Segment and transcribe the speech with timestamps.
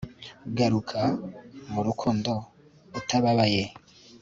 [0.57, 1.01] Garuka
[1.71, 2.31] mu rukundo
[2.99, 3.63] utababaye